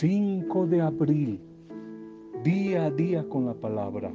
[0.00, 1.38] 5 de abril,
[2.42, 4.10] día a día con la palabra.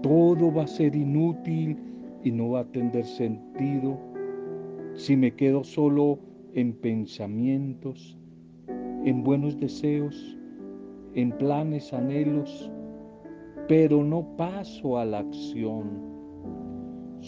[0.00, 1.76] Todo va a ser inútil
[2.22, 3.98] y no va a tener sentido
[4.94, 6.20] si me quedo solo
[6.54, 8.16] en pensamientos,
[9.04, 10.38] en buenos deseos,
[11.14, 12.70] en planes, anhelos,
[13.66, 16.07] pero no paso a la acción.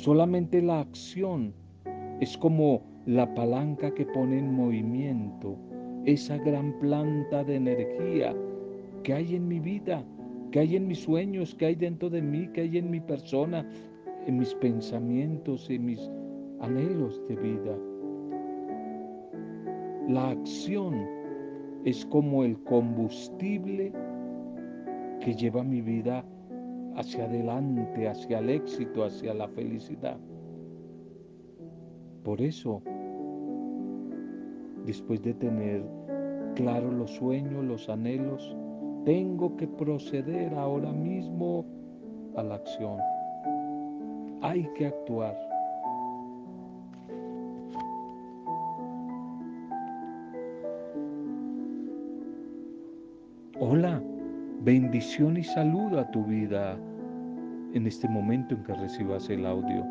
[0.00, 1.52] Solamente la acción
[2.20, 5.58] es como la palanca que pone en movimiento
[6.06, 8.34] esa gran planta de energía
[9.02, 10.02] que hay en mi vida,
[10.52, 13.68] que hay en mis sueños, que hay dentro de mí, que hay en mi persona,
[14.26, 16.10] en mis pensamientos, en mis
[16.60, 17.76] anhelos de vida.
[20.08, 20.94] La acción
[21.84, 23.92] es como el combustible
[25.20, 26.24] que lleva mi vida
[26.96, 30.18] hacia adelante, hacia el éxito, hacia la felicidad.
[32.24, 32.82] Por eso,
[34.84, 35.84] después de tener
[36.54, 38.56] claros los sueños, los anhelos,
[39.04, 41.64] tengo que proceder ahora mismo
[42.36, 42.98] a la acción.
[44.42, 45.36] Hay que actuar.
[53.58, 54.02] Hola,
[54.60, 56.76] bendición y saludo a tu vida
[57.72, 59.84] en este momento en que recibas el audio.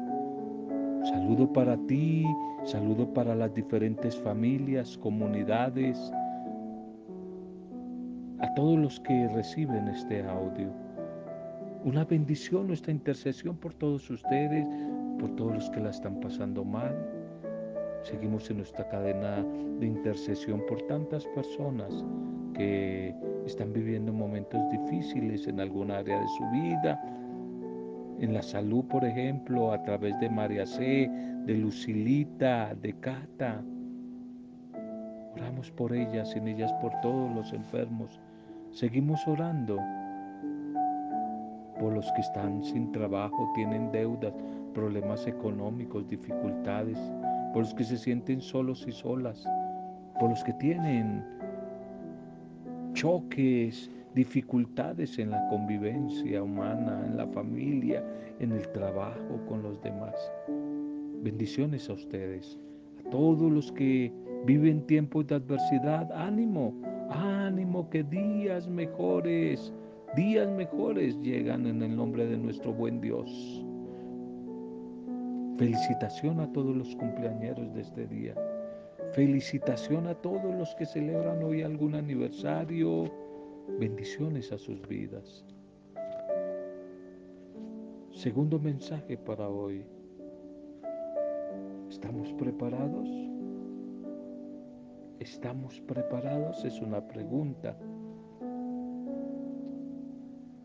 [1.05, 2.25] Saludo para ti,
[2.65, 6.11] saludo para las diferentes familias, comunidades,
[8.39, 10.71] a todos los que reciben este audio.
[11.83, 14.67] Una bendición, nuestra intercesión por todos ustedes,
[15.17, 16.95] por todos los que la están pasando mal.
[18.03, 19.43] Seguimos en nuestra cadena
[19.79, 22.05] de intercesión por tantas personas
[22.53, 23.15] que
[23.49, 27.01] están viviendo momentos difíciles en alguna área de su vida,
[28.19, 31.09] en la salud, por ejemplo, a través de María C.,
[31.45, 33.63] de Lucilita, de Cata.
[35.35, 38.19] Oramos por ellas, en ellas por todos los enfermos.
[38.71, 39.79] Seguimos orando
[41.79, 44.33] por los que están sin trabajo, tienen deudas,
[44.73, 46.99] problemas económicos, dificultades,
[47.53, 49.43] por los que se sienten solos y solas,
[50.19, 51.23] por los que tienen
[52.93, 58.03] choques, dificultades en la convivencia humana, en la familia,
[58.39, 60.15] en el trabajo con los demás.
[61.21, 62.57] Bendiciones a ustedes,
[62.99, 64.11] a todos los que
[64.45, 66.73] viven tiempos de adversidad, ánimo,
[67.09, 69.73] ánimo que días mejores,
[70.15, 73.65] días mejores llegan en el nombre de nuestro buen Dios.
[75.57, 78.33] Felicitación a todos los cumpleañeros de este día.
[79.13, 83.05] Felicitación a todos los que celebran hoy algún aniversario.
[83.79, 85.43] Bendiciones a sus vidas.
[88.11, 89.83] Segundo mensaje para hoy.
[91.89, 93.09] ¿Estamos preparados?
[95.19, 96.63] ¿Estamos preparados?
[96.63, 97.75] Es una pregunta.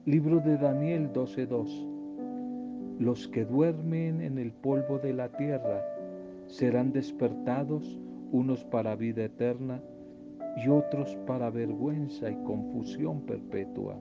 [0.05, 2.99] Libro de Daniel 12.2.
[2.99, 5.83] Los que duermen en el polvo de la tierra
[6.47, 7.99] serán despertados
[8.35, 9.81] unos para vida eterna
[10.57, 13.97] y otros para vergüenza y confusión perpetua.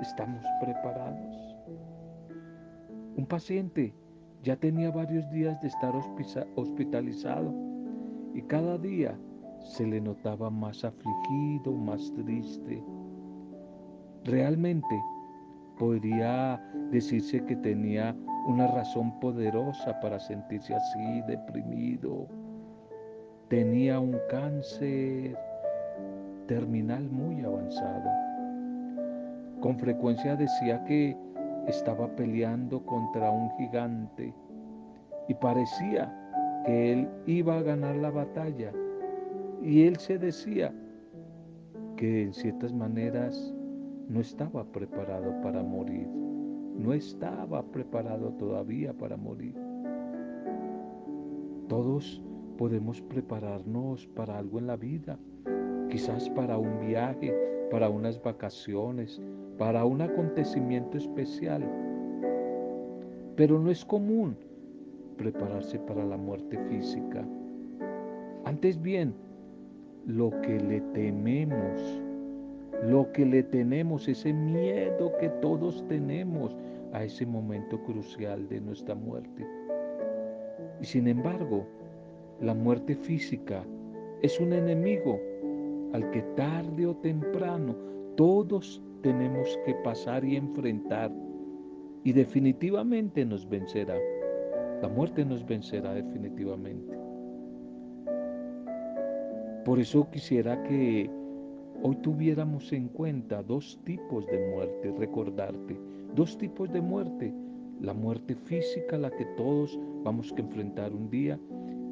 [0.00, 1.56] ¿Estamos preparados?
[3.18, 3.94] Un paciente
[4.42, 5.92] ya tenía varios días de estar
[6.56, 7.54] hospitalizado
[8.32, 9.14] y cada día
[9.60, 12.82] se le notaba más afligido, más triste.
[14.24, 15.02] Realmente
[15.78, 16.58] podría
[16.90, 18.16] decirse que tenía
[18.46, 22.26] una razón poderosa para sentirse así, deprimido,
[23.48, 25.36] tenía un cáncer
[26.46, 28.10] terminal muy avanzado.
[29.60, 31.16] Con frecuencia decía que
[31.66, 34.34] estaba peleando contra un gigante
[35.28, 36.12] y parecía
[36.66, 38.72] que él iba a ganar la batalla.
[39.62, 40.72] Y él se decía
[41.96, 43.54] que en ciertas maneras
[44.08, 49.54] no estaba preparado para morir, no estaba preparado todavía para morir.
[51.68, 52.22] Todos
[52.56, 55.18] podemos prepararnos para algo en la vida,
[55.88, 57.34] quizás para un viaje,
[57.70, 59.20] para unas vacaciones,
[59.58, 61.62] para un acontecimiento especial.
[63.36, 64.36] Pero no es común
[65.16, 67.24] prepararse para la muerte física.
[68.44, 69.14] Antes bien,
[70.06, 72.02] lo que le tememos,
[72.82, 76.56] lo que le tenemos, ese miedo que todos tenemos
[76.92, 79.46] a ese momento crucial de nuestra muerte.
[80.80, 81.66] Y sin embargo,
[82.40, 83.64] la muerte física
[84.22, 85.20] es un enemigo
[85.92, 87.76] al que tarde o temprano
[88.16, 91.12] todos tenemos que pasar y enfrentar.
[92.06, 93.96] y definitivamente nos vencerá.
[94.82, 96.94] La muerte nos vencerá definitivamente.
[99.64, 101.10] Por eso quisiera que
[101.82, 105.80] hoy tuviéramos en cuenta dos tipos de muerte, recordarte,
[106.14, 107.32] dos tipos de muerte.
[107.80, 111.40] La muerte física, la que todos vamos a enfrentar un día,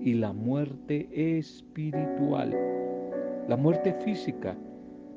[0.05, 2.57] y la muerte espiritual.
[3.49, 4.57] La muerte física,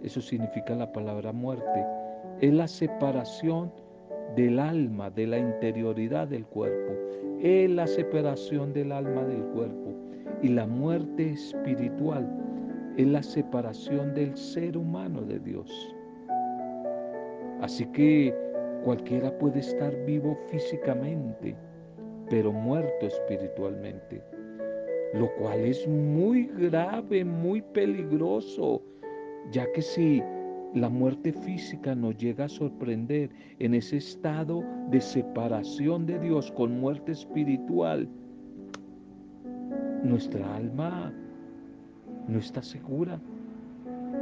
[0.03, 1.85] eso significa la palabra muerte,
[2.41, 3.71] es la separación
[4.35, 6.93] del alma, de la interioridad del cuerpo,
[7.41, 9.93] es la separación del alma del cuerpo.
[10.41, 12.29] Y la muerte espiritual
[12.97, 15.95] es la separación del ser humano de Dios.
[17.61, 18.35] Así que
[18.83, 21.55] cualquiera puede estar vivo físicamente,
[22.29, 24.21] pero muerto espiritualmente
[25.15, 28.81] lo cual es muy grave, muy peligroso,
[29.51, 30.21] ya que si
[30.73, 33.29] la muerte física nos llega a sorprender
[33.59, 38.09] en ese estado de separación de Dios con muerte espiritual,
[40.03, 41.13] nuestra alma
[42.27, 43.17] no está segura.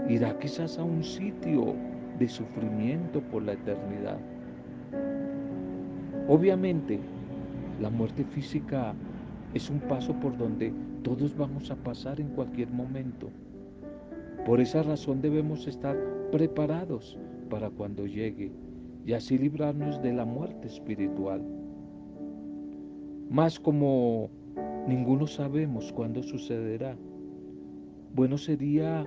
[0.07, 1.75] Irá quizás a un sitio
[2.19, 4.19] de sufrimiento por la eternidad.
[6.27, 6.99] Obviamente,
[7.81, 8.93] la muerte física
[9.53, 10.73] es un paso por donde
[11.03, 13.29] todos vamos a pasar en cualquier momento.
[14.45, 15.95] Por esa razón debemos estar
[16.31, 17.17] preparados
[17.49, 18.51] para cuando llegue
[19.05, 21.41] y así librarnos de la muerte espiritual.
[23.29, 24.29] Más como
[24.87, 26.97] ninguno sabemos cuándo sucederá,
[28.15, 29.05] bueno sería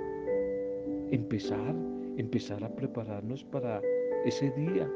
[1.11, 1.75] empezar,
[2.17, 3.81] empezar a prepararnos para
[4.25, 4.91] ese día.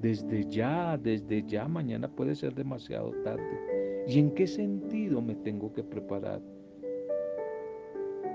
[0.00, 3.77] Desde ya, desde ya, mañana puede ser demasiado tarde
[4.08, 6.40] ¿Y en qué sentido me tengo que preparar?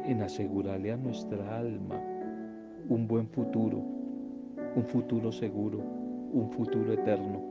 [0.06, 2.00] En asegurarle a nuestra alma
[2.90, 3.80] un buen futuro,
[4.76, 7.42] un futuro seguro, un futuro eterno.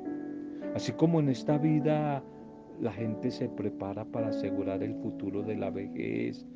[0.76, 2.22] Así como en esta vida
[2.80, 6.46] la gente se prepara para asegurar el futuro de la vejez,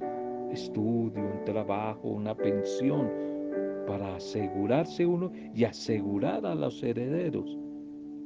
[0.52, 3.10] estudio, un trabajo, una pensión,
[3.88, 7.58] para asegurarse uno y asegurar a los herederos.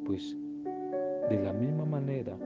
[0.04, 0.36] Pues
[1.30, 2.36] de la misma manera,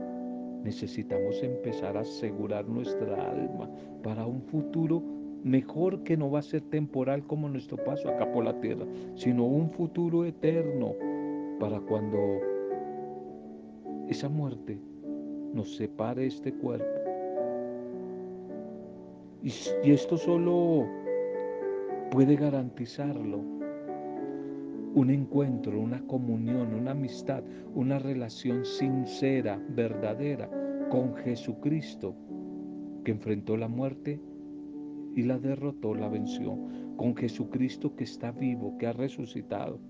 [0.65, 3.71] necesitamos empezar a asegurar nuestra alma
[4.03, 5.03] para un futuro
[5.45, 9.45] mejor que no va a ser temporal como nuestro paso acá por la tierra, sino
[9.45, 10.95] un futuro eterno
[11.61, 12.19] para cuando
[14.09, 14.79] esa muerte
[15.53, 16.87] nos separe este cuerpo.
[19.43, 19.53] Y,
[19.85, 20.87] y esto solo
[22.11, 23.54] puede garantizarlo
[24.95, 27.43] un encuentro, una comunión, una amistad,
[27.75, 30.49] una relación sincera, verdadera
[30.89, 32.15] con Jesucristo,
[33.05, 34.21] que enfrentó la muerte
[35.17, 36.57] y la derrotó, la venció,
[36.97, 39.81] con Jesucristo que está vivo, que ha resucitado.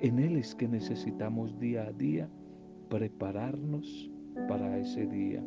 [0.00, 2.28] En Él es que necesitamos día a día
[2.90, 4.10] prepararnos
[4.46, 5.42] para ese día,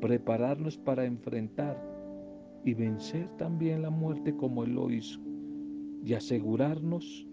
[0.00, 1.82] prepararnos para enfrentar
[2.64, 5.20] y vencer también la muerte como Él lo hizo.
[6.04, 7.27] Y asegurarnos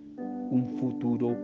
[0.51, 1.35] un futuro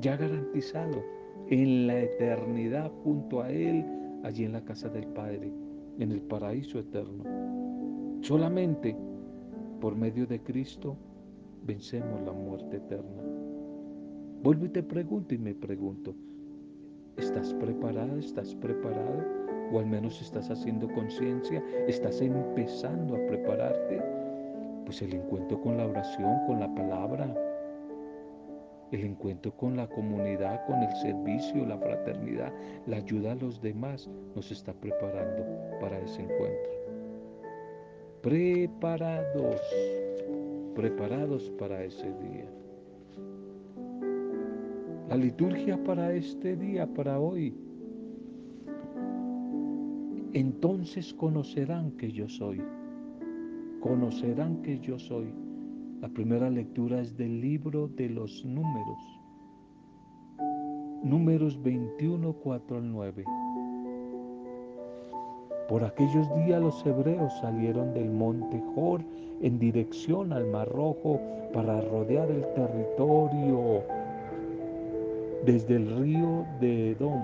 [0.00, 1.02] ya garantizado
[1.48, 3.84] en la eternidad junto a Él,
[4.22, 5.52] allí en la casa del Padre,
[5.98, 7.24] en el paraíso eterno.
[8.20, 8.96] Solamente
[9.80, 10.96] por medio de Cristo
[11.64, 13.22] vencemos la muerte eterna.
[14.42, 16.14] Vuelvo y te pregunto y me pregunto,
[17.16, 18.16] ¿estás preparada?
[18.18, 19.24] ¿Estás preparado?
[19.72, 24.02] O al menos estás haciendo conciencia, estás empezando a prepararte.
[24.84, 27.34] Pues el encuentro con la oración, con la palabra,
[28.92, 32.52] el encuentro con la comunidad, con el servicio, la fraternidad,
[32.86, 35.44] la ayuda a los demás nos está preparando
[35.80, 36.72] para ese encuentro.
[38.20, 39.60] Preparados,
[40.74, 42.46] preparados para ese día.
[45.08, 47.54] La liturgia para este día, para hoy.
[50.34, 52.62] Entonces conocerán que yo soy.
[53.80, 55.41] Conocerán que yo soy
[56.02, 58.98] la primera lectura es del libro de los números.
[61.04, 63.24] Números 21, 4 al 9.
[65.68, 69.00] Por aquellos días los hebreos salieron del monte Jor
[69.42, 71.20] en dirección al Mar Rojo
[71.54, 73.84] para rodear el territorio
[75.46, 77.22] desde el río de Edom.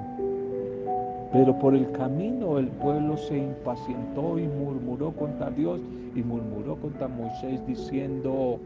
[1.32, 5.80] Pero por el camino el pueblo se impacientó y murmuró contra Dios
[6.18, 8.58] y murmuró contra Moisés diciendo,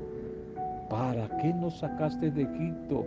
[0.88, 3.04] ¿para qué nos sacaste de Egipto?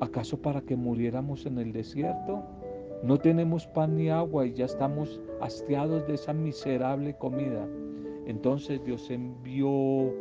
[0.00, 2.42] ¿Acaso para que muriéramos en el desierto?
[3.04, 7.66] No tenemos pan ni agua y ya estamos hastiados de esa miserable comida.
[8.26, 10.12] Entonces Dios envió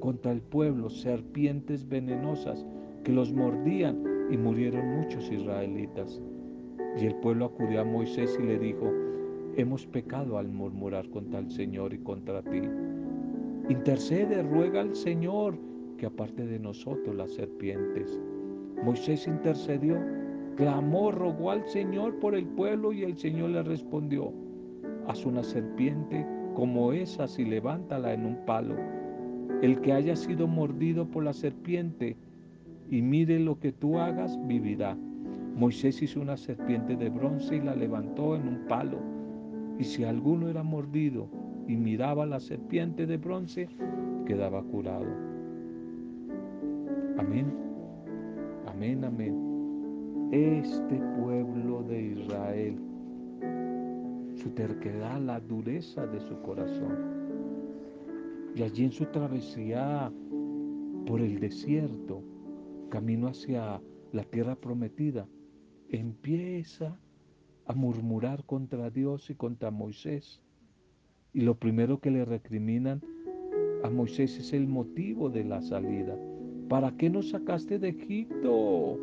[0.00, 2.66] contra el pueblo serpientes venenosas
[3.04, 6.20] que los mordían y murieron muchos israelitas.
[7.00, 8.92] Y el pueblo acudió a Moisés y le dijo,
[9.56, 12.62] hemos pecado al murmurar contra el Señor y contra ti.
[13.68, 15.58] Intercede, ruega al Señor
[15.96, 18.20] que aparte de nosotros las serpientes.
[18.84, 19.98] Moisés intercedió,
[20.56, 24.32] clamó, rogó al Señor por el pueblo y el Señor le respondió,
[25.08, 28.76] haz una serpiente como esa y levántala en un palo.
[29.62, 32.16] El que haya sido mordido por la serpiente
[32.90, 34.96] y mire lo que tú hagas, vivirá.
[35.56, 39.15] Moisés hizo una serpiente de bronce y la levantó en un palo.
[39.78, 41.28] Y si alguno era mordido
[41.66, 43.68] y miraba la serpiente de bronce,
[44.24, 45.06] quedaba curado.
[47.18, 47.52] Amén.
[48.66, 50.28] Amén, amén.
[50.32, 52.78] Este pueblo de Israel,
[54.34, 57.16] su terquedad, la dureza de su corazón.
[58.54, 60.10] Y allí en su travesía
[61.06, 62.22] por el desierto,
[62.88, 63.80] camino hacia
[64.12, 65.28] la tierra prometida,
[65.88, 66.98] empieza
[67.66, 70.40] a murmurar contra Dios y contra Moisés.
[71.32, 73.02] Y lo primero que le recriminan
[73.82, 76.16] a Moisés es el motivo de la salida.
[76.68, 78.98] ¿Para qué nos sacaste de Egipto?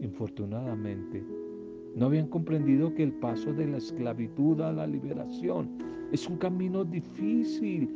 [0.00, 1.24] Infortunadamente,
[1.96, 5.68] no habían comprendido que el paso de la esclavitud a la liberación
[6.12, 7.88] es un camino difícil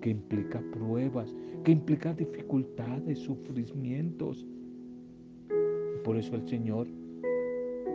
[0.00, 4.46] que implica pruebas, que implica dificultades, sufrimientos.
[6.04, 6.86] Por eso el Señor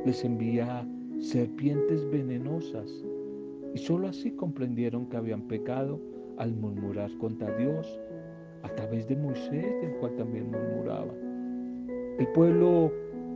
[0.05, 0.87] les envía
[1.19, 3.03] serpientes venenosas
[3.73, 5.99] y sólo así comprendieron que habían pecado
[6.37, 7.99] al murmurar contra Dios
[8.63, 11.13] a través de Moisés, del cual también murmuraba.
[12.17, 12.91] El pueblo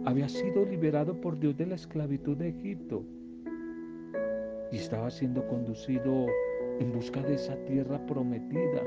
[0.05, 3.03] había sido liberado por Dios de la esclavitud de Egipto
[4.71, 6.27] y estaba siendo conducido
[6.79, 8.81] en busca de esa tierra prometida,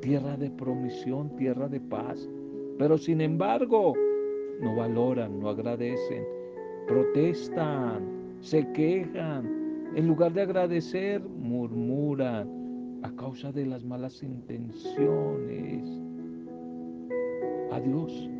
[0.00, 2.28] tierra de promisión, tierra de paz.
[2.78, 3.94] Pero sin embargo,
[4.60, 6.24] no valoran, no agradecen,
[6.88, 8.02] protestan,
[8.40, 9.92] se quejan.
[9.94, 12.48] En lugar de agradecer, murmuran
[13.02, 15.88] a causa de las malas intenciones
[17.70, 18.30] a Dios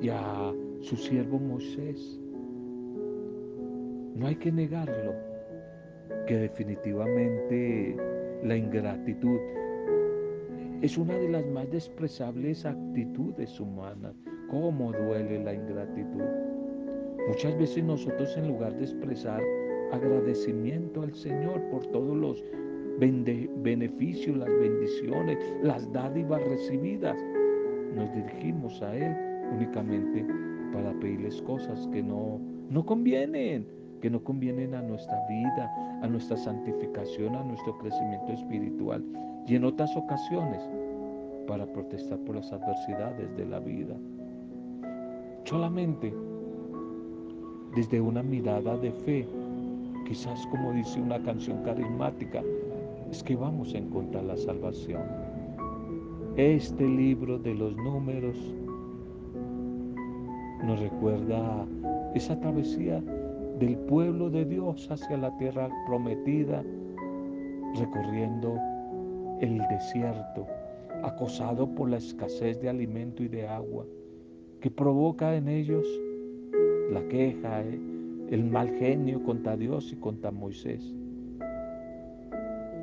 [0.00, 2.20] y a su siervo Moisés.
[4.14, 5.14] No hay que negarlo,
[6.26, 7.96] que definitivamente
[8.44, 9.38] la ingratitud
[10.82, 14.14] es una de las más desprezables actitudes humanas.
[14.50, 16.55] ¿Cómo duele la ingratitud?
[17.28, 19.42] Muchas veces nosotros en lugar de expresar
[19.92, 22.44] agradecimiento al Señor por todos los
[22.98, 27.16] beneficios, las bendiciones, las dádivas recibidas,
[27.94, 29.14] nos dirigimos a Él
[29.54, 30.24] únicamente
[30.72, 32.40] para pedirles cosas que no,
[32.70, 33.66] no convienen,
[34.00, 39.04] que no convienen a nuestra vida, a nuestra santificación, a nuestro crecimiento espiritual
[39.46, 40.62] y en otras ocasiones
[41.46, 43.96] para protestar por las adversidades de la vida.
[45.44, 46.12] Solamente
[47.76, 49.28] desde una mirada de fe,
[50.08, 52.42] quizás como dice una canción carismática,
[53.10, 55.02] es que vamos a encontrar la salvación.
[56.36, 58.34] Este libro de los números
[60.64, 61.66] nos recuerda
[62.14, 63.02] esa travesía
[63.58, 66.64] del pueblo de Dios hacia la tierra prometida,
[67.78, 68.58] recorriendo
[69.42, 70.46] el desierto,
[71.02, 73.84] acosado por la escasez de alimento y de agua,
[74.62, 75.86] que provoca en ellos
[76.90, 77.80] la queja, eh,
[78.30, 80.94] el mal genio contra Dios y contra Moisés.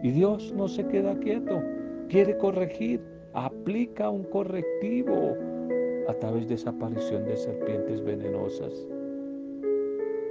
[0.02, 1.62] Y Dios no se queda quieto,
[2.10, 3.02] quiere corregir,
[3.34, 5.36] aplica un correctivo
[6.08, 8.74] a través de esa aparición de serpientes venenosas.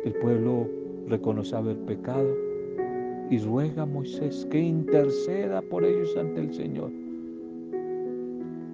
[0.05, 0.69] El pueblo
[1.09, 2.37] reconoce haber pecado
[3.31, 6.91] y ruega a Moisés que interceda por ellos ante el Señor.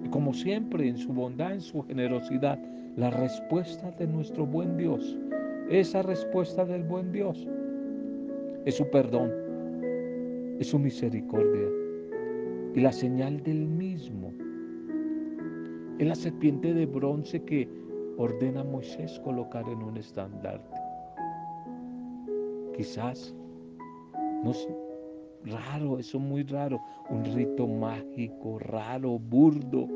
[0.03, 2.59] Y como siempre, en su bondad, en su generosidad,
[2.95, 5.17] la respuesta de nuestro buen Dios,
[5.69, 7.47] esa respuesta del buen Dios,
[8.65, 9.31] es su perdón,
[10.59, 11.69] es su misericordia
[12.75, 14.33] y la señal del mismo.
[15.97, 17.67] Es la serpiente de bronce que
[18.17, 20.77] ordena a Moisés colocar en un estandarte.
[22.75, 23.35] Quizás,
[24.43, 24.75] no sé,
[25.45, 26.79] raro, eso muy raro,
[27.09, 29.87] un rito mágico, raro, burdo,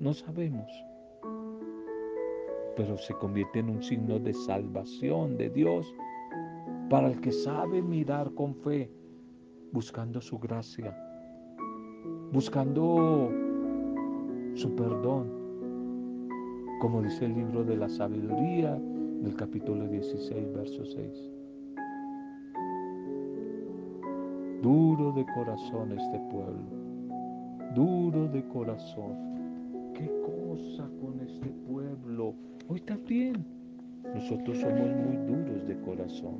[0.00, 0.70] no sabemos,
[2.78, 5.92] pero se convierte en un signo de salvación de Dios
[6.88, 8.88] para el que sabe mirar con fe,
[9.72, 10.96] buscando su gracia,
[12.32, 13.32] buscando
[14.54, 15.28] su perdón,
[16.80, 21.30] como dice el libro de la sabiduría del capítulo 16, verso 6.
[24.62, 26.62] Duro de corazón este pueblo,
[27.74, 29.28] duro de corazón,
[29.94, 30.08] ¿Qué
[31.00, 32.34] con este pueblo?
[32.68, 33.44] Hoy también
[34.14, 36.36] nosotros somos muy duros de corazón.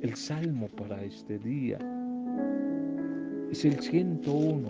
[0.00, 1.78] El salmo para este día
[3.50, 4.68] es el 101.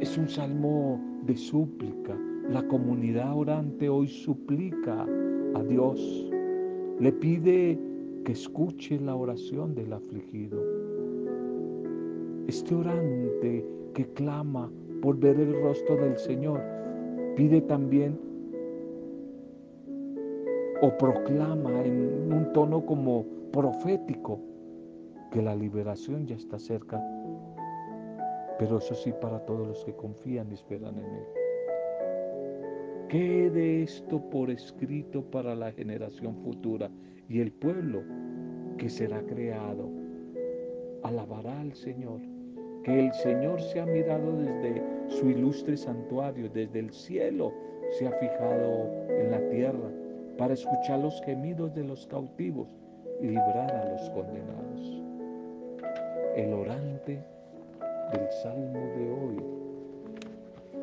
[0.00, 2.16] Es un salmo de súplica.
[2.48, 5.06] La comunidad orante hoy suplica
[5.54, 6.30] a Dios.
[6.98, 7.78] Le pide
[8.24, 10.91] que escuche la oración del afligido.
[12.48, 14.70] Este orante que clama
[15.00, 16.60] por ver el rostro del Señor
[17.36, 18.18] pide también
[20.80, 24.40] o proclama en un tono como profético
[25.30, 27.00] que la liberación ya está cerca,
[28.58, 31.24] pero eso sí para todos los que confían y esperan en Él.
[33.08, 36.90] Quede esto por escrito para la generación futura
[37.28, 38.02] y el pueblo
[38.76, 39.88] que será creado
[41.02, 42.31] alabará al Señor.
[42.84, 47.52] Que el Señor se ha mirado desde su ilustre santuario, desde el cielo
[47.98, 49.90] se ha fijado en la tierra
[50.38, 52.68] para escuchar los gemidos de los cautivos
[53.20, 55.02] y librar a los condenados.
[56.34, 57.22] El orante
[58.12, 59.36] del salmo de hoy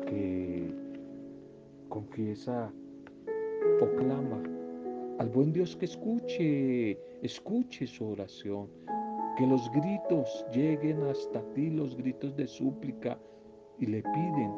[0.06, 0.74] que
[1.88, 2.72] confiesa
[3.80, 8.68] o al buen Dios que escuche, escuche su oración,
[9.36, 13.18] que los gritos lleguen hasta ti, los gritos de súplica,
[13.78, 14.52] y le piden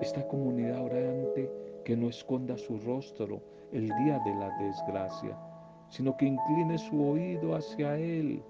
[0.00, 1.50] esta comunidad orante
[1.84, 3.40] que no esconda su rostro
[3.72, 5.36] el día de la desgracia,
[5.88, 8.42] sino que incline su oído hacia Él.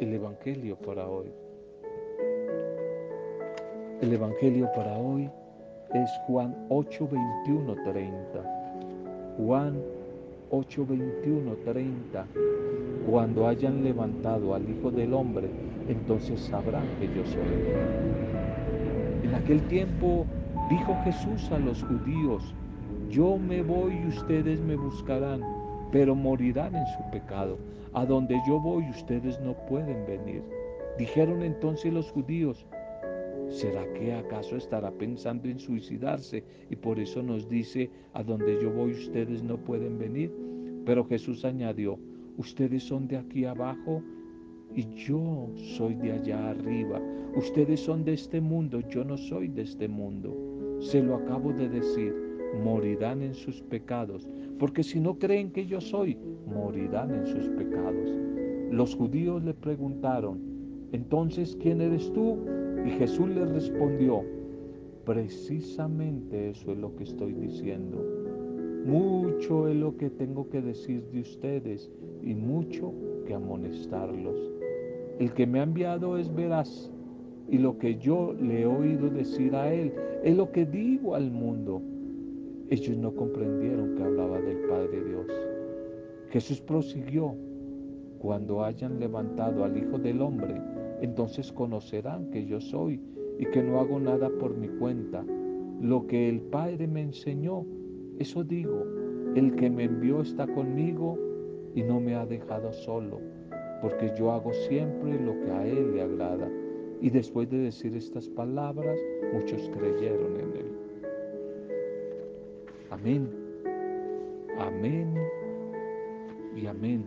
[0.00, 1.32] El Evangelio para hoy.
[4.00, 5.30] El Evangelio para hoy
[5.94, 7.08] es Juan 8,
[7.46, 9.34] 21, 30.
[9.38, 9.82] Juan
[10.56, 12.26] 8, 21, 30.
[13.10, 15.48] Cuando hayan levantado al Hijo del Hombre,
[15.88, 17.40] entonces sabrán que yo soy.
[19.24, 20.24] En aquel tiempo
[20.70, 22.54] dijo Jesús a los judíos,
[23.10, 25.40] yo me voy y ustedes me buscarán,
[25.90, 27.58] pero morirán en su pecado.
[27.92, 30.44] A donde yo voy ustedes no pueden venir.
[30.96, 32.64] Dijeron entonces los judíos,
[33.48, 38.70] ¿será que acaso estará pensando en suicidarse y por eso nos dice, a donde yo
[38.70, 40.43] voy ustedes no pueden venir?
[40.84, 41.98] Pero Jesús añadió,
[42.36, 44.02] ustedes son de aquí abajo
[44.74, 47.00] y yo soy de allá arriba.
[47.36, 50.36] Ustedes son de este mundo, yo no soy de este mundo.
[50.80, 52.14] Se lo acabo de decir,
[52.62, 56.16] morirán en sus pecados, porque si no creen que yo soy,
[56.46, 58.10] morirán en sus pecados.
[58.70, 60.40] Los judíos le preguntaron,
[60.92, 62.38] entonces, ¿quién eres tú?
[62.86, 64.22] Y Jesús le respondió,
[65.04, 68.23] precisamente eso es lo que estoy diciendo.
[68.84, 71.90] Mucho es lo que tengo que decir de ustedes
[72.22, 72.92] y mucho
[73.26, 74.36] que amonestarlos.
[75.18, 76.90] El que me ha enviado es veraz
[77.48, 79.92] y lo que yo le he oído decir a él
[80.22, 81.80] es lo que digo al mundo.
[82.68, 85.26] Ellos no comprendieron que hablaba del Padre Dios.
[86.30, 87.34] Jesús prosiguió,
[88.18, 90.60] cuando hayan levantado al Hijo del Hombre,
[91.00, 93.00] entonces conocerán que yo soy
[93.38, 95.24] y que no hago nada por mi cuenta.
[95.80, 97.64] Lo que el Padre me enseñó,
[98.18, 98.84] eso digo.
[99.34, 101.18] El que me envió está conmigo
[101.74, 103.20] y no me ha dejado solo,
[103.82, 106.48] porque yo hago siempre lo que a Él le agrada.
[107.00, 108.98] Y después de decir estas palabras,
[109.32, 110.66] muchos creyeron en Él.
[112.90, 113.28] Amén.
[114.58, 115.14] Amén
[116.56, 117.04] y amén.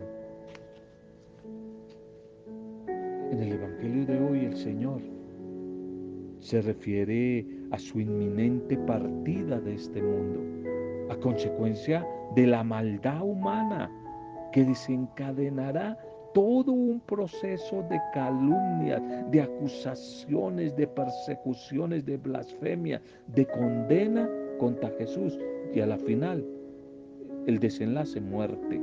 [3.30, 5.00] En el Evangelio de hoy el Señor
[6.40, 10.40] se refiere a su inminente partida de este mundo,
[11.10, 13.90] a consecuencia de la maldad humana
[14.52, 15.98] que desencadenará
[16.34, 25.38] todo un proceso de calumnias, de acusaciones, de persecuciones, de blasfemia, de condena contra Jesús
[25.74, 26.44] y a la final
[27.46, 28.80] el desenlace muerte.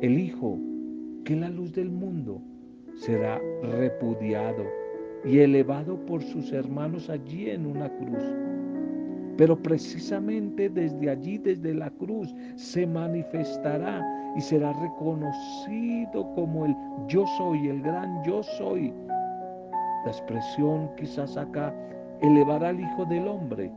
[0.00, 0.58] El Hijo,
[1.24, 2.40] que la luz del mundo,
[2.94, 4.64] será repudiado
[5.24, 8.24] y elevado por sus hermanos allí en una cruz.
[9.38, 14.04] Pero precisamente desde allí, desde la cruz, se manifestará
[14.36, 16.74] y será reconocido como el
[17.06, 18.92] yo soy, el gran yo soy.
[20.04, 21.72] La expresión quizás acá,
[22.20, 23.70] elevar al Hijo del Hombre,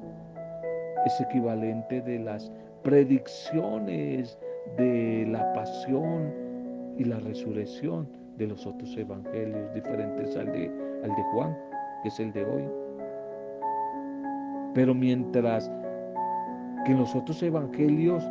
[1.05, 2.51] es equivalente de las
[2.83, 4.39] predicciones
[4.77, 6.33] de la pasión
[6.97, 10.71] y la resurrección de los otros evangelios diferentes al de,
[11.03, 11.55] al de Juan,
[12.01, 12.80] que es el de hoy.
[14.73, 15.69] Pero mientras
[16.85, 18.23] que en los otros evangelios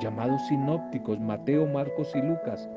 [0.00, 2.68] llamados sinópticos, Mateo, Marcos y Lucas,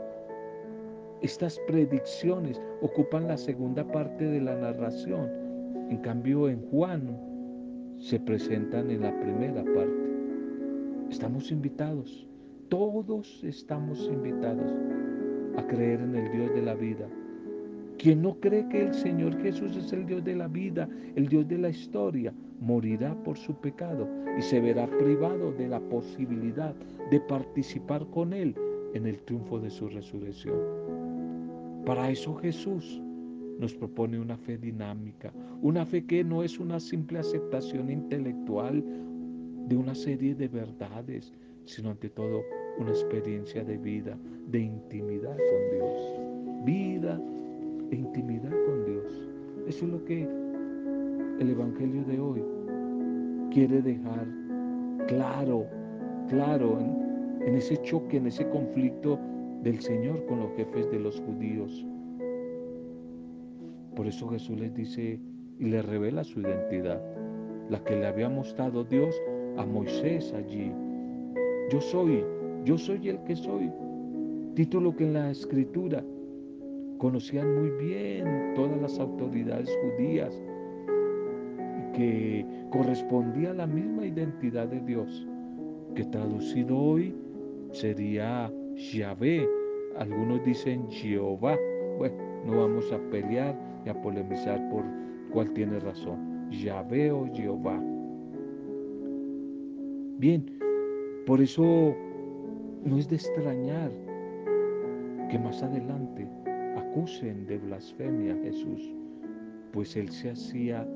[1.22, 5.30] estas predicciones ocupan la segunda parte de la narración.
[5.90, 7.18] En cambio, en Juan
[7.98, 10.08] se presentan en la primera parte.
[11.10, 12.28] Estamos invitados,
[12.70, 14.72] todos estamos invitados
[15.58, 17.08] a creer en el Dios de la vida.
[17.98, 21.48] Quien no cree que el Señor Jesús es el Dios de la vida, el Dios
[21.48, 24.08] de la historia, morirá por su pecado
[24.38, 26.76] y se verá privado de la posibilidad
[27.10, 28.56] de participar con Él
[28.94, 30.58] en el triunfo de su resurrección.
[31.86, 33.02] Para eso Jesús
[33.60, 38.84] nos propone una fe dinámica, una fe que no es una simple aceptación intelectual
[39.68, 41.34] de una serie de verdades,
[41.66, 42.42] sino ante todo
[42.78, 46.66] una experiencia de vida, de intimidad con Dios.
[46.66, 47.22] Vida
[47.96, 49.30] intimidad con Dios.
[49.68, 50.28] Eso es lo que
[51.40, 52.44] el Evangelio de hoy
[53.52, 54.28] quiere dejar
[55.08, 55.66] claro,
[56.28, 56.80] claro
[57.46, 59.20] en, ese choque, en ese conflicto
[59.64, 61.86] del Señor con los jefes de los judíos.
[63.96, 65.20] Por eso Jesús les dice
[65.60, 67.02] y les revela su identidad,
[67.70, 69.16] la que le había mostrado Dios
[69.58, 70.72] a Moisés allí.
[71.72, 72.24] Yo soy,
[72.64, 73.72] yo soy el que soy.
[74.56, 76.04] Título que en la escritura
[76.98, 80.42] conocían muy bien todas las autoridades judías
[81.58, 85.28] y que correspondía a la misma identidad de Dios,
[85.96, 87.16] que traducido hoy
[87.72, 89.48] sería Yahvé.
[89.98, 91.58] Algunos dicen Jehová.
[91.98, 93.56] Bueno, no vamos a pelear
[93.86, 94.84] y a polemizar por
[95.32, 96.50] cuál tiene razón.
[96.52, 97.82] Yahvé o Jehová.
[100.20, 100.46] Bien,
[101.26, 101.96] por eso
[102.86, 103.92] no es de extrañar
[105.30, 106.28] que más adelante
[106.78, 108.94] acusen de blasfemia a Jesús,
[109.72, 110.88] pues él se hacía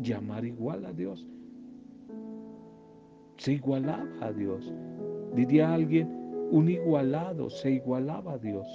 [0.00, 1.26] llamar igual a Dios.
[3.36, 4.72] Se igualaba a Dios.
[5.34, 6.08] Diría alguien,
[6.50, 8.66] un igualado se igualaba a Dios.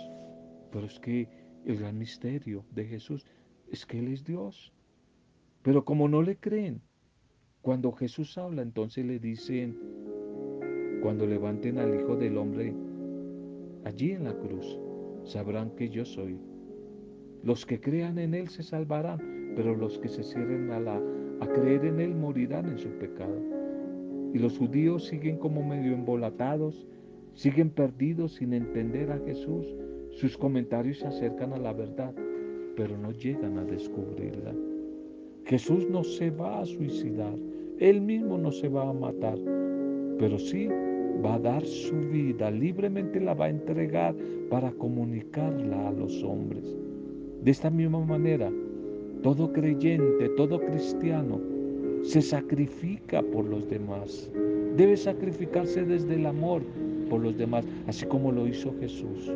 [0.72, 1.28] Pero es que
[1.66, 3.26] el gran misterio de Jesús
[3.70, 4.74] es que Él es Dios.
[5.62, 6.82] Pero como no le creen,
[7.62, 9.78] cuando Jesús habla, entonces le dicen,
[11.02, 12.74] cuando levanten al Hijo del Hombre
[13.86, 14.80] allí en la cruz,
[15.24, 16.38] sabrán que yo soy.
[17.44, 21.02] Los que crean en Él se salvarán, pero los que se cierren a, la,
[21.40, 23.36] a creer en Él morirán en su pecado.
[24.34, 26.88] Y los judíos siguen como medio embolatados,
[27.34, 29.66] siguen perdidos sin entender a Jesús.
[30.12, 32.14] Sus comentarios se acercan a la verdad,
[32.76, 34.54] pero no llegan a descubrirla.
[35.46, 37.36] Jesús no se va a suicidar,
[37.80, 39.38] Él mismo no se va a matar,
[40.20, 40.70] pero sí
[41.24, 44.16] va a dar su vida, libremente la va a entregar
[44.50, 46.64] para comunicarla a los hombres.
[47.44, 48.52] De esta misma manera,
[49.24, 51.40] todo creyente, todo cristiano,
[52.04, 54.30] se sacrifica por los demás.
[54.76, 56.64] Debe sacrificarse desde el amor
[57.10, 59.32] por los demás, así como lo hizo Jesús.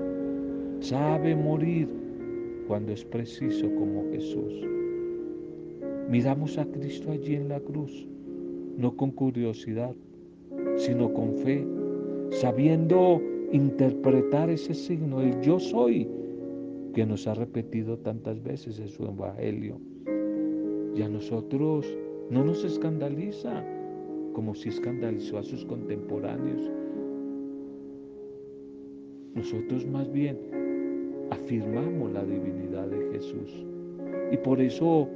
[0.79, 1.87] Sabe morir
[2.67, 4.65] cuando es preciso como Jesús.
[6.09, 8.07] Miramos a Cristo allí en la cruz,
[8.77, 9.95] no con curiosidad,
[10.77, 11.65] sino con fe,
[12.31, 16.07] sabiendo interpretar ese signo, el yo soy,
[16.93, 19.77] que nos ha repetido tantas veces en su Evangelio.
[20.95, 21.85] Y a nosotros
[22.29, 23.63] no nos escandaliza
[24.33, 26.71] como si escandalizó a sus contemporáneos.
[29.35, 30.38] Nosotros más bien
[31.31, 33.65] afirmamos la divinidad de Jesús.
[34.31, 35.07] Y por eso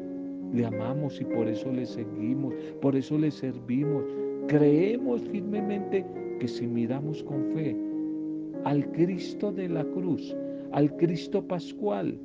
[0.53, 4.03] le amamos y por eso le seguimos, por eso le servimos.
[4.47, 6.05] Creemos firmemente
[6.39, 7.75] que si miramos con fe
[8.63, 10.35] al Cristo de la cruz,
[10.71, 12.17] al Cristo pascual,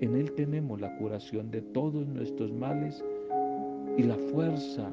[0.00, 3.04] en Él tenemos la curación de todos nuestros males
[3.96, 4.92] y la fuerza,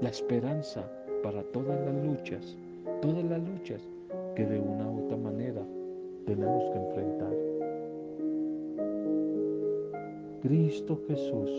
[0.00, 0.90] la esperanza
[1.22, 2.56] para todas las luchas,
[3.00, 3.88] todas las luchas
[4.34, 5.62] que de una u otra manera
[6.26, 7.50] tenemos que enfrentar.
[10.42, 11.50] Cristo Jesús,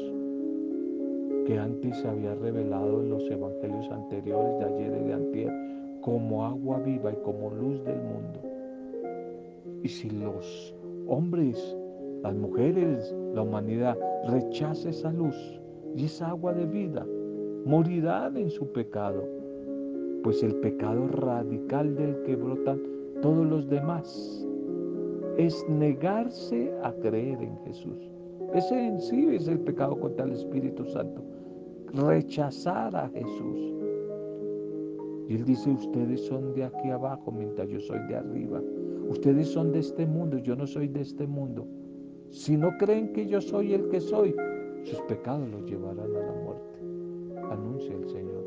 [1.51, 5.51] que antes se había revelado en los evangelios anteriores de ayer y de antier
[5.99, 8.39] como agua viva y como luz del mundo.
[9.83, 10.73] Y si los
[11.07, 11.75] hombres,
[12.23, 13.97] las mujeres, la humanidad
[14.29, 15.35] rechaza esa luz
[15.93, 17.05] y esa agua de vida,
[17.65, 19.21] morirán en su pecado,
[20.23, 22.81] pues el pecado radical del que brotan
[23.21, 24.47] todos los demás
[25.37, 28.09] es negarse a creer en Jesús.
[28.53, 31.21] Ese en sí es el pecado contra el Espíritu Santo.
[31.93, 33.73] Rechazar a Jesús.
[35.27, 38.61] Y él dice, ustedes son de aquí abajo mientras yo soy de arriba.
[39.09, 41.67] Ustedes son de este mundo, yo no soy de este mundo.
[42.29, 44.35] Si no creen que yo soy el que soy,
[44.83, 46.79] sus pecados los llevarán a la muerte.
[47.49, 48.41] Anuncia el Señor.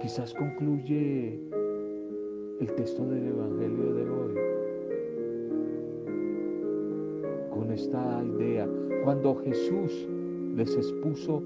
[0.00, 1.40] Quizás concluye
[2.60, 4.55] el texto del Evangelio de hoy
[7.76, 8.68] esta idea.
[9.04, 10.08] Cuando Jesús
[10.56, 11.42] les expuso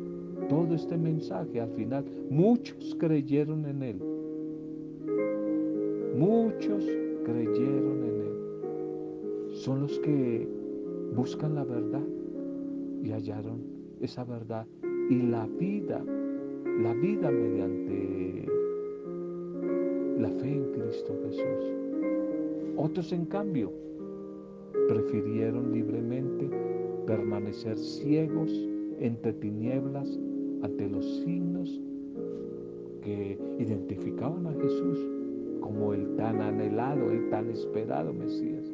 [0.48, 3.96] todo este mensaje al final, muchos creyeron en él.
[6.16, 6.84] Muchos
[7.24, 9.54] creyeron en él.
[9.56, 10.48] Son los que
[11.14, 12.06] buscan la verdad
[13.02, 13.60] y hallaron
[14.00, 14.66] esa verdad
[15.10, 16.02] y la vida,
[16.82, 18.46] la vida mediante
[20.18, 21.74] la fe en Cristo Jesús.
[22.76, 23.72] Otros, en cambio,
[24.90, 26.50] prefirieron libremente
[27.06, 28.50] permanecer ciegos
[28.98, 30.18] entre tinieblas
[30.62, 31.80] ante los signos
[33.00, 34.98] que identificaban a Jesús
[35.60, 38.66] como el tan anhelado, el tan esperado Mesías.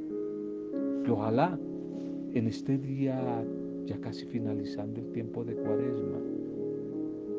[1.05, 1.59] Que ojalá
[2.33, 3.45] en este día,
[3.85, 6.19] ya casi finalizando el tiempo de Cuaresma,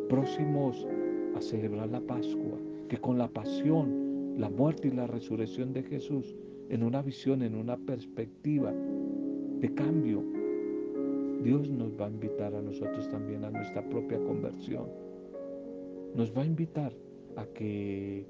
[0.08, 0.88] próximos
[1.36, 2.60] a celebrar la Pascua,
[2.90, 6.36] que con la pasión, la muerte y la resurrección de Jesús,
[6.70, 10.24] en una visión, en una perspectiva de cambio,
[11.44, 14.86] Dios nos va a invitar a nosotros también a nuestra propia conversión.
[16.16, 16.94] Nos va a invitar
[17.36, 18.26] a que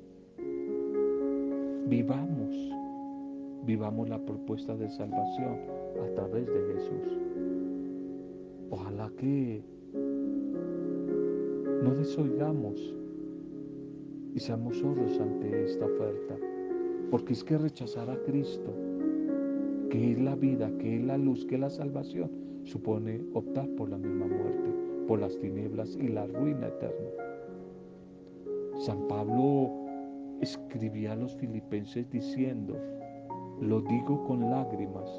[1.88, 2.56] vivamos,
[3.66, 5.58] vivamos la propuesta de salvación
[6.04, 7.20] a través de Jesús.
[8.70, 9.64] Ojalá que
[11.84, 12.94] no desoigamos
[14.36, 16.36] y seamos sordos ante esta oferta,
[17.12, 18.74] porque es que rechazar a Cristo,
[19.90, 22.30] que es la vida, que es la luz, que es la salvación,
[22.64, 24.70] supone optar por la misma muerte,
[25.08, 27.10] por las tinieblas y la ruina eterna.
[28.78, 29.72] San Pablo
[30.42, 32.78] escribía a los filipenses diciendo,
[33.62, 35.10] lo digo con lágrimas,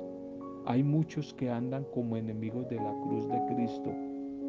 [0.66, 3.90] hay muchos que andan como enemigos de la cruz de Cristo.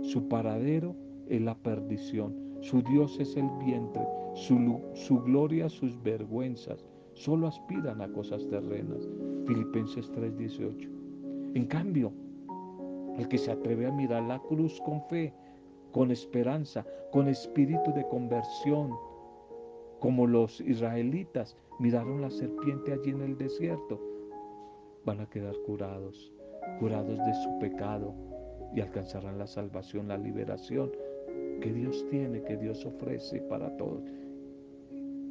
[0.02, 0.96] Su paradero
[1.28, 6.86] es la perdición, su Dios es el vientre, su, su gloria sus vergüenzas.
[7.20, 9.06] Solo aspiran a cosas terrenas.
[9.46, 10.90] Filipenses 3:18.
[11.54, 12.14] En cambio,
[13.18, 15.34] el que se atreve a mirar la cruz con fe,
[15.92, 18.92] con esperanza, con espíritu de conversión,
[20.00, 24.00] como los israelitas miraron la serpiente allí en el desierto,
[25.04, 26.32] van a quedar curados,
[26.80, 28.14] curados de su pecado
[28.74, 30.90] y alcanzarán la salvación, la liberación
[31.60, 34.10] que Dios tiene, que Dios ofrece para todos.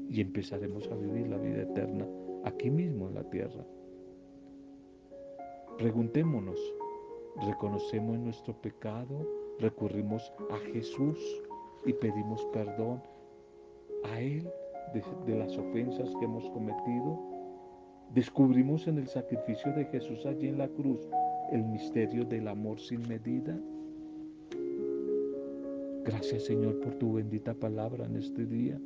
[0.09, 2.07] Y empezaremos a vivir la vida eterna
[2.45, 3.65] aquí mismo en la tierra.
[5.77, 6.59] Preguntémonos,
[7.47, 9.27] reconocemos nuestro pecado,
[9.61, 11.19] recurrimos a Jesús
[11.87, 13.03] y pedimos perdón
[14.05, 14.49] a Él
[14.93, 17.19] de, de, las ofensas que hemos cometido.
[18.15, 21.01] Descubrimos en el sacrificio de Jesús allí en la cruz
[21.53, 23.59] el misterio del amor sin medida.
[26.05, 28.81] Gracias Señor por tu bendita palabra en este día.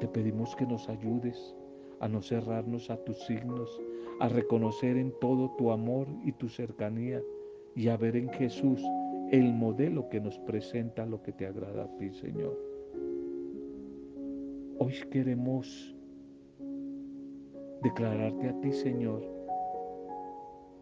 [0.00, 1.56] Te pedimos que nos ayudes
[2.00, 3.80] a no cerrarnos a tus signos,
[4.20, 7.20] a reconocer en todo tu amor y tu cercanía
[7.74, 8.80] y a ver en Jesús
[9.30, 12.56] el modelo que nos presenta lo que te agrada a ti, Señor.
[14.78, 15.94] Hoy queremos
[17.82, 19.22] declararte a ti, Señor,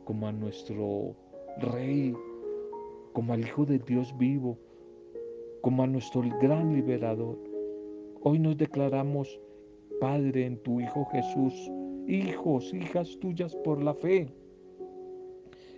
[0.04, 1.14] como a nuestro
[1.58, 2.14] Rey,
[3.12, 4.58] como al Hijo de Dios vivo,
[5.62, 7.38] como a nuestro gran liberador.
[8.22, 9.38] Hoy nos declaramos,
[10.00, 11.70] Padre, en tu Hijo Jesús,
[12.06, 14.28] hijos, hijas tuyas por la fe.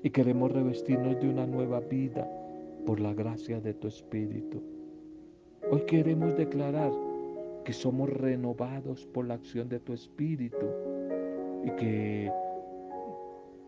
[0.02, 2.28] Y queremos revestirnos de una nueva vida
[2.86, 4.62] por la gracia de tu Espíritu.
[5.70, 6.92] Hoy queremos declarar
[7.64, 10.66] que somos renovados por la acción de tu Espíritu
[11.64, 12.32] y que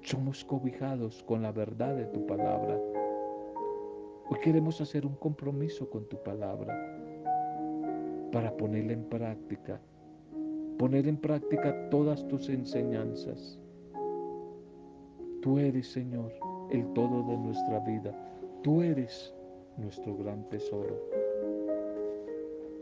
[0.02, 2.80] somos cobijados con la verdad de tu palabra.
[4.28, 7.00] Hoy queremos hacer un compromiso con tu palabra
[8.30, 9.80] para ponerla en práctica
[10.80, 13.58] poner en práctica todas tus enseñanzas.
[15.42, 16.32] Tú eres, Señor,
[16.70, 18.16] el todo de nuestra vida.
[18.62, 19.34] Tú eres
[19.76, 20.98] nuestro gran tesoro.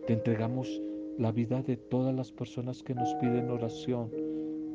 [0.07, 0.81] Te entregamos
[1.19, 4.13] la vida de todas las personas que nos piden oración.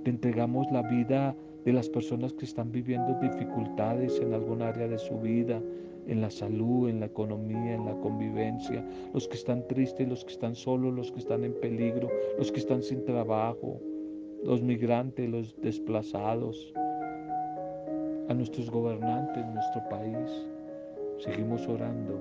[0.04, 1.34] Te entregamos la vida
[1.64, 5.62] de las personas que están viviendo dificultades en algún área de su vida,
[6.08, 10.34] en la salud, en la economía, en la convivencia, los que están tristes, los que
[10.34, 13.80] están solos, los que están en peligro, los que están sin trabajo,
[14.44, 16.74] los migrantes, los desplazados,
[18.30, 20.48] a nuestros gobernantes, nuestro país.
[21.18, 22.20] Seguimos orando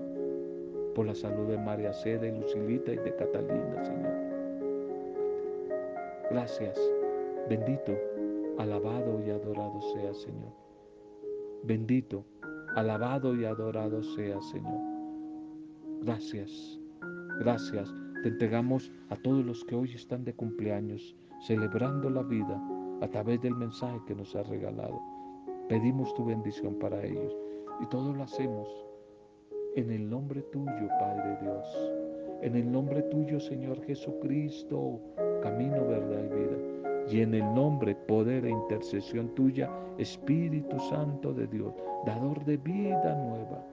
[0.95, 4.13] por la salud de María Seda y Lucilita y de Catalina, Señor.
[6.31, 6.79] Gracias,
[7.49, 7.93] bendito,
[8.59, 10.53] alabado y adorado sea, Señor.
[11.63, 12.25] Bendito
[12.75, 14.81] Alabado y adorado sea, Señor.
[16.01, 16.81] Gracias,
[17.39, 22.59] gracias, Te entregamos a todos los que hoy están de cumpleaños, celebrando la vida
[23.03, 24.99] a través del mensaje que nos has regalado.
[25.69, 27.37] Pedimos tu bendición para ellos
[27.81, 28.69] y todo lo hacemos
[29.77, 31.93] en el nombre tuyo, Padre Dios.
[32.43, 34.99] En el nombre tuyo, Señor Jesucristo,
[35.43, 36.82] camino, verdad y vida.
[37.11, 41.75] Y en el nombre, poder e intercesión tuya, Espíritu Santo de Dios,
[42.07, 43.65] dador de vida nueva.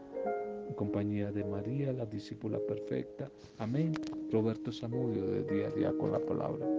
[0.68, 3.30] En compañía de María, la discípula perfecta.
[3.58, 3.94] Amén.
[4.32, 6.79] Roberto Samudio de día a día con la palabra.